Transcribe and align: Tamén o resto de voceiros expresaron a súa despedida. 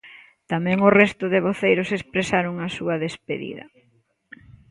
Tamén 0.51 0.77
o 0.87 0.89
resto 1.01 1.25
de 1.33 1.43
voceiros 1.47 1.89
expresaron 1.99 2.55
a 2.59 2.67
súa 2.77 2.95
despedida. 3.05 3.65